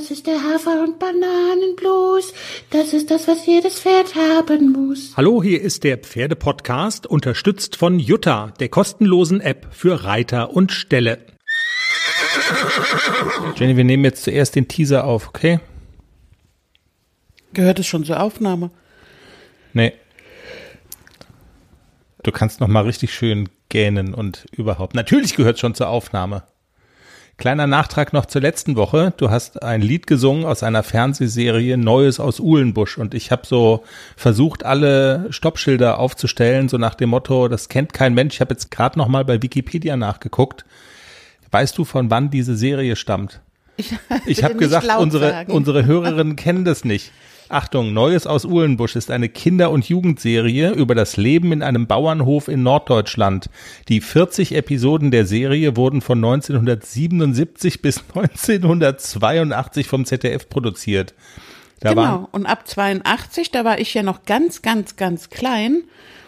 [0.00, 2.32] Das ist der Hafer- und Bananenblues.
[2.70, 5.12] Das ist das, was jedes Pferd haben muss.
[5.14, 11.18] Hallo, hier ist der Pferdepodcast, unterstützt von Jutta, der kostenlosen App für Reiter und Ställe.
[13.56, 15.60] Jenny, wir nehmen jetzt zuerst den Teaser auf, okay?
[17.52, 18.70] Gehört es schon zur Aufnahme?
[19.74, 19.92] Nee.
[22.22, 24.94] Du kannst noch mal richtig schön gähnen und überhaupt.
[24.94, 26.44] Natürlich gehört es schon zur Aufnahme.
[27.40, 29.14] Kleiner Nachtrag noch zur letzten Woche.
[29.16, 33.82] Du hast ein Lied gesungen aus einer Fernsehserie Neues aus Uhlenbusch und ich habe so
[34.14, 38.34] versucht, alle Stoppschilder aufzustellen, so nach dem Motto, das kennt kein Mensch.
[38.34, 40.66] Ich habe jetzt gerade noch mal bei Wikipedia nachgeguckt.
[41.50, 43.40] Weißt du, von wann diese Serie stammt?
[43.78, 43.94] Ich,
[44.26, 47.10] Ich habe gesagt, unsere, unsere Hörerinnen kennen das nicht.
[47.50, 52.48] Achtung, Neues aus Uhlenbusch ist eine Kinder- und Jugendserie über das Leben in einem Bauernhof
[52.48, 53.50] in Norddeutschland.
[53.88, 61.14] Die 40 Episoden der Serie wurden von 1977 bis 1982 vom ZDF produziert.
[61.80, 62.28] Da Genau.
[62.32, 65.82] Und ab 82, da war ich ja noch ganz, ganz, ganz klein,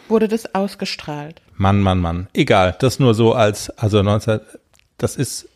[0.08, 1.40] wurde das ausgestrahlt.
[1.54, 2.28] Mann, Mann, Mann.
[2.32, 4.40] Egal, das nur so als, also 19,
[4.98, 5.48] das ist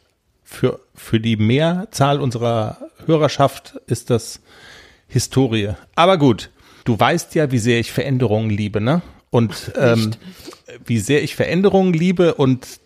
[0.45, 4.41] für, für die Mehrzahl unserer Hörerschaft ist das
[5.09, 5.75] Historie.
[5.95, 6.51] Aber gut,
[6.85, 9.03] du weißt ja, wie sehr ich Veränderungen liebe, ne?
[9.31, 10.13] Und ähm,
[10.85, 12.81] wie sehr ich Veränderungen liebe und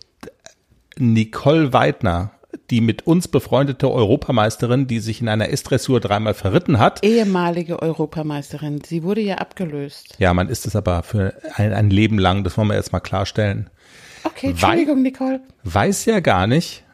[0.97, 2.33] Nicole Weidner,
[2.71, 8.83] die mit uns befreundete Europameisterin, die sich in einer S-Dressur dreimal verritten hat, Ehemalige Europameisterin.
[8.85, 10.15] Sie wurde ja abgelöst.
[10.19, 13.01] ja, man ist es aber für ein, ein Leben lang, das wollen wir jetzt mal
[13.01, 13.71] klarstellen.
[14.25, 15.41] Okay, Entschuldigung, Nicole.
[15.65, 16.85] weiß ja gar nicht,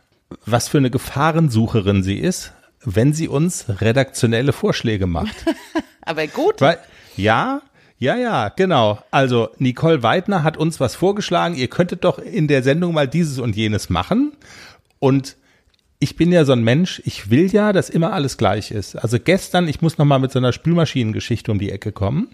[0.44, 2.52] was für eine Gefahrensucherin sie ist,
[2.87, 5.34] wenn sie uns redaktionelle Vorschläge macht.
[6.03, 6.61] Aber gut.
[6.61, 6.79] Weil,
[7.17, 7.61] ja,
[7.98, 8.98] ja, ja, genau.
[9.11, 11.55] Also Nicole Weidner hat uns was vorgeschlagen.
[11.56, 14.33] Ihr könntet doch in der Sendung mal dieses und jenes machen.
[14.98, 15.37] Und
[15.98, 18.97] ich bin ja so ein Mensch, ich will ja, dass immer alles gleich ist.
[18.97, 22.28] Also gestern, ich muss noch mal mit so einer Spülmaschinengeschichte um die Ecke kommen.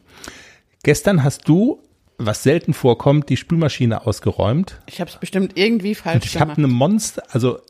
[0.82, 1.80] Gestern hast du,
[2.18, 4.80] was selten vorkommt, die Spülmaschine ausgeräumt.
[4.86, 6.58] Ich habe es bestimmt irgendwie falsch Und ich habe gemacht.
[6.58, 7.60] eine Monster, also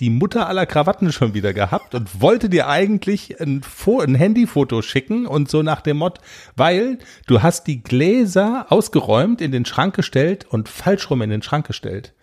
[0.00, 4.82] die Mutter aller Krawatten schon wieder gehabt und wollte dir eigentlich ein, Fo ein Handyfoto
[4.82, 6.20] schicken und so nach dem Motto,
[6.56, 11.42] weil du hast die Gläser ausgeräumt, in den Schrank gestellt und falsch rum in den
[11.42, 12.14] Schrank gestellt.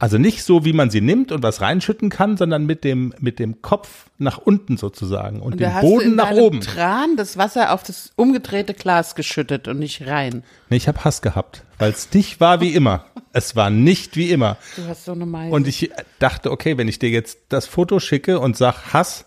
[0.00, 3.38] Also nicht so, wie man sie nimmt und was reinschütten kann, sondern mit dem, mit
[3.38, 6.62] dem Kopf nach unten sozusagen und, Und dem Boden nach oben.
[6.62, 10.42] Tran das Wasser auf das umgedrehte Glas geschüttet und nicht rein.
[10.70, 13.04] Nee, ich habe Hass gehabt, weil es nicht war wie immer.
[13.32, 14.56] Es war nicht wie immer.
[14.74, 15.54] Du hast so eine Meise.
[15.54, 19.24] Und ich dachte, okay, wenn ich dir jetzt das Foto schicke und sag Hass,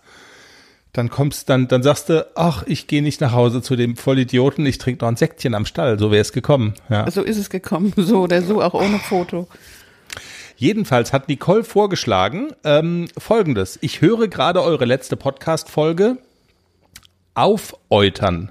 [0.92, 4.66] dann kommst dann, dann sagst du, ach, ich gehe nicht nach Hause zu dem Vollidioten,
[4.66, 6.74] ich trinke noch ein Säckchen am Stall, so wäre es gekommen.
[6.90, 7.10] Ja.
[7.10, 9.48] so ist es gekommen, so oder so, auch ohne Foto.
[10.64, 13.78] Jedenfalls hat Nicole vorgeschlagen, ähm, folgendes.
[13.82, 16.20] Ich höre gerade eure letzte Podcast-Folge
[17.34, 18.50] aufäutern.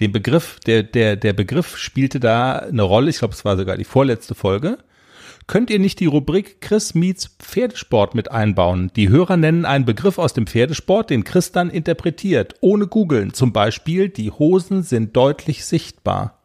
[0.00, 3.78] Den Begriff, der, der, der Begriff spielte da eine Rolle, ich glaube, es war sogar
[3.78, 4.76] die vorletzte Folge.
[5.46, 8.90] Könnt ihr nicht die Rubrik Chris meets Pferdesport mit einbauen?
[8.94, 13.32] Die Hörer nennen einen Begriff aus dem Pferdesport, den Chris dann interpretiert, ohne googeln.
[13.32, 16.42] Zum Beispiel, die Hosen sind deutlich sichtbar.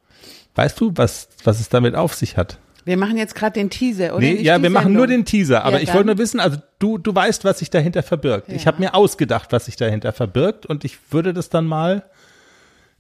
[0.56, 2.60] Weißt du, was, was es damit auf sich hat?
[2.86, 4.20] Wir machen jetzt gerade den Teaser, oder?
[4.22, 6.98] Nee, ja, wir machen nur den Teaser, aber Ja, ich wollte nur wissen, also du,
[6.98, 8.52] du weißt, was sich dahinter verbirgt.
[8.52, 8.68] Ich Ja.
[8.68, 12.04] habe mir ausgedacht, was sich dahinter verbirgt und ich würde das dann mal,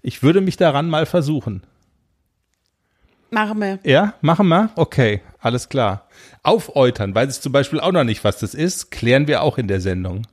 [0.01, 1.63] ich würde mich daran mal versuchen.
[3.29, 3.79] Machen wir.
[3.83, 4.69] Ja, machen wir?
[4.75, 6.07] Okay, alles klar.
[6.43, 9.67] Aufäutern, weiß ich zum Beispiel auch noch nicht, was das ist, klären wir auch in
[9.67, 10.27] der Sendung.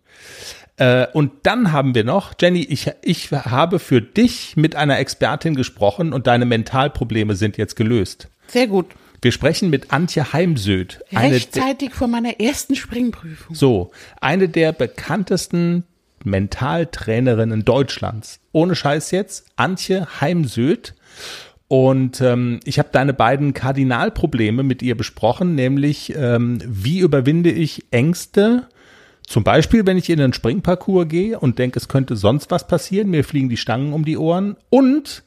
[0.76, 5.54] Äh, und dann haben wir noch, Jenny, ich, ich habe für dich mit einer Expertin
[5.54, 8.28] gesprochen und deine Mentalprobleme sind jetzt gelöst.
[8.48, 8.86] Sehr gut.
[9.22, 11.00] Wir sprechen mit Antje Heimsöth.
[11.12, 13.54] Rechtzeitig vor meiner ersten Springprüfung.
[13.54, 15.84] So, eine der bekanntesten
[16.24, 18.40] Mentaltrainerinnen Deutschlands.
[18.52, 20.94] Ohne Scheiß jetzt, Antje Heimsöth.
[21.68, 27.84] Und ähm, ich habe deine beiden Kardinalprobleme mit ihr besprochen, nämlich ähm, wie überwinde ich
[27.90, 28.66] Ängste,
[29.30, 33.10] zum Beispiel, wenn ich in einen Springparcours gehe und denke, es könnte sonst was passieren,
[33.10, 35.22] mir fliegen die Stangen um die Ohren und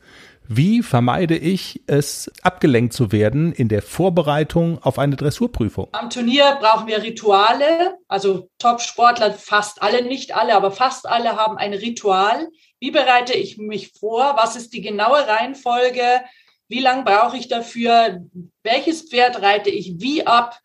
[0.48, 5.88] wie vermeide ich es, abgelenkt zu werden in der Vorbereitung auf eine Dressurprüfung?
[5.94, 7.98] Am Turnier brauchen wir Rituale.
[8.08, 12.48] Also Top-Sportler, fast alle, nicht alle, aber fast alle haben ein Ritual.
[12.80, 14.36] Wie bereite ich mich vor?
[14.38, 16.22] Was ist die genaue Reihenfolge?
[16.68, 18.22] Wie lange brauche ich dafür?
[18.64, 20.60] Welches Pferd reite ich wie ab?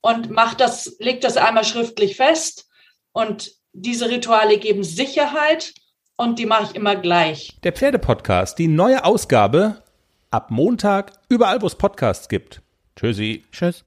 [0.00, 2.68] Und mach das, leg das einmal schriftlich fest.
[3.12, 5.72] Und diese Rituale geben Sicherheit
[6.16, 7.56] und die mache ich immer gleich.
[7.62, 9.82] Der Pferdepodcast, die neue Ausgabe
[10.30, 12.62] ab Montag überall, wo es Podcasts gibt.
[12.96, 13.44] Tschüssi.
[13.50, 13.82] Tschüss.